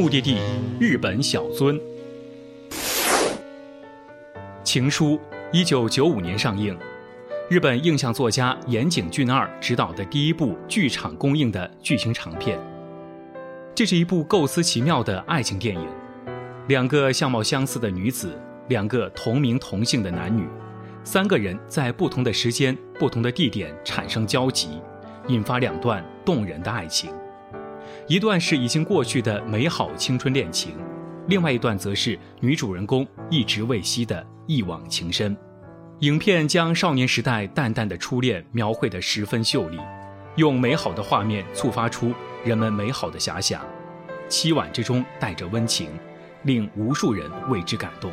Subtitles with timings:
[0.00, 0.38] 目的地：
[0.80, 1.78] 日本小樽。
[4.64, 5.16] 《情书》
[5.52, 6.74] 一九九五年上映，
[7.50, 12.58] 日本映像作家岩井俊二执导的第一部剧场公映的剧情长片。
[13.74, 15.86] 这是一部构思奇妙的爱情电影，
[16.68, 18.34] 两个相貌相似的女子，
[18.68, 20.48] 两个同名同姓的男女，
[21.04, 24.80] 三个人在不同的时间、不同的地点产生交集，
[25.28, 27.12] 引发两段动人的爱情。
[28.10, 30.72] 一段是已经过去的美好青春恋情，
[31.28, 35.36] 另外一段则是女主人公一直未息的一往情深。
[36.00, 39.78] 影片将少年时代淡淡的初恋描绘得十分秀丽，
[40.34, 43.64] 用美好的画面触发出人们美好的遐想，
[44.28, 45.88] 凄婉之中带着温情，
[46.42, 48.10] 令无数人为之感动。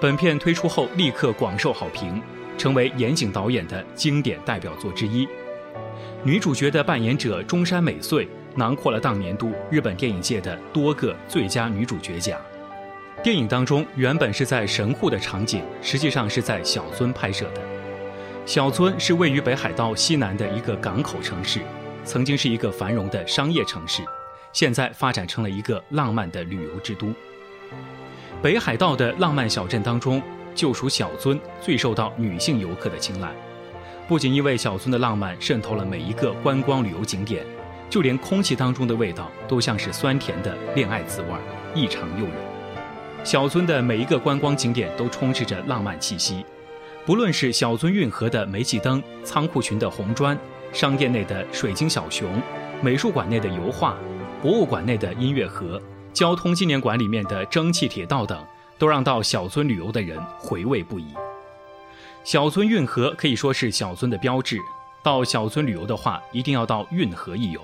[0.00, 2.18] 本片推出后立刻广受好评，
[2.56, 5.28] 成为岩井导演的经典代表作之一。
[6.24, 8.26] 女主角的扮演者中山美穗。
[8.56, 12.40] 囊括了当年度日本电影界的多个最佳女主角奖。
[13.22, 17.60] 电影当中原本是在神户的场景，实际上是在小樽拍摄的。
[18.44, 21.60] 小樽是位于北海道西南的一个港口城市，
[22.04, 24.02] 曾经是一个繁荣的商业城市，
[24.52, 27.12] 现在发展成了一个浪漫的旅游之都。
[28.40, 30.22] 北海道的浪漫小镇当中，
[30.54, 33.32] 就属小樽最受到女性游客的青睐。
[34.06, 37.44] 不仅因为小樽的浪漫渗透了每一个观光旅游景点。
[37.88, 41.28] 就连空气当中的味道都像是酸甜的恋爱滋味，
[41.74, 42.34] 异常诱人。
[43.24, 46.44] 小樽的每一个观光景点都充斥着浪漫气息，
[47.04, 50.38] 不论是小樽运河的煤气灯、仓库群的红砖、
[50.72, 52.40] 商店内的水晶小熊、
[52.80, 53.96] 美术馆内的油画、
[54.42, 55.80] 博物馆内的音乐盒、
[56.12, 58.44] 交通纪念馆里面的蒸汽铁道等，
[58.78, 61.06] 都让到小樽旅游的人回味不已。
[62.22, 64.58] 小樽运河可以说是小樽的标志。
[65.06, 67.60] 到小樽旅游的话，一定要到运河一游。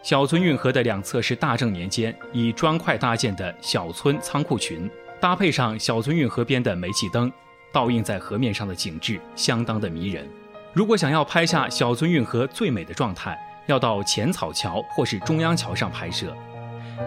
[0.00, 7.32] 小樽运河的两侧是大正年间以砖块搭建的小村仓库群，搭配上小樽运河边的煤气灯，
[7.72, 10.24] 倒映在河面上的景致相当的迷人。
[10.72, 13.36] 如果想要拍下小樽运河最美的状态，
[13.66, 16.32] 要到浅草桥或是中央桥上拍摄。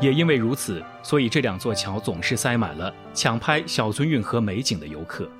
[0.02, 5.32] 也因为如此，所以这两座桥总是塞满了抢拍小樽运河美景的游客。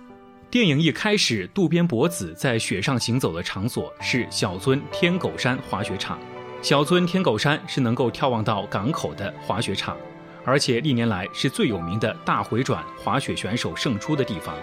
[0.52, 6.18] 电影一开始，渡边博子在雪上行走的场所是小樽天狗山滑雪场。
[6.60, 9.96] 小樽天狗山是能够眺望到港口的滑雪场，
[10.44, 14.56] 而且历年来是最有名的大回转滑雪选手胜出的地方，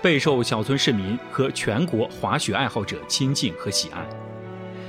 [0.00, 4.02] 备受小樽市民和全国滑雪爱好者亲近和喜爱。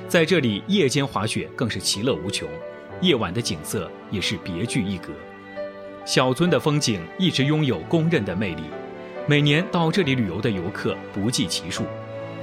[0.08, 2.48] 在这里，夜间滑雪更是其乐无穷，
[3.02, 5.12] 夜晚的景色也是别具一格。
[6.06, 8.63] 小樽的风景一直拥有公认的魅力。
[9.27, 11.83] 每年到这里旅游的游客不计其数，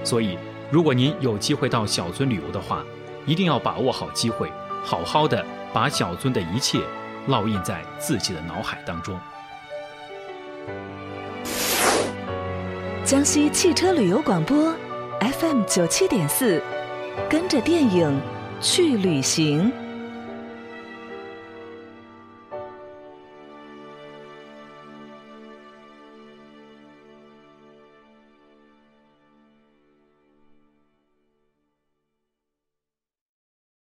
[0.05, 0.39] 所以
[0.71, 2.85] 如果您有机会到小樽旅游的话，
[3.27, 4.51] 一定要把握好机会，
[4.83, 6.79] 好好的把小樽的一切
[7.29, 9.19] 烙印在自己的脑海当中。
[13.05, 14.75] 江西汽车旅游广播
[15.21, 16.63] ，FM 九七点四，
[17.29, 18.21] 跟着电影
[18.61, 19.71] 去旅行。